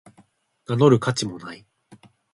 [0.65, 1.63] 名乗る価値もない